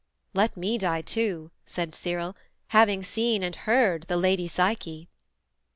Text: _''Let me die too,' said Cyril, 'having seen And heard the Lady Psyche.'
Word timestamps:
_''Let 0.33 0.57
me 0.57 0.79
die 0.79 1.03
too,' 1.03 1.51
said 1.63 1.93
Cyril, 1.93 2.35
'having 2.69 3.03
seen 3.03 3.43
And 3.43 3.55
heard 3.55 4.05
the 4.07 4.17
Lady 4.17 4.47
Psyche.' 4.47 5.09